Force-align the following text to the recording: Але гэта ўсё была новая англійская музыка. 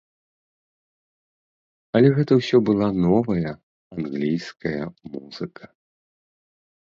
Але 1.99 2.09
гэта 2.17 2.33
ўсё 2.37 2.57
была 2.69 2.87
новая 3.05 3.51
англійская 3.95 4.83
музыка. 5.11 5.63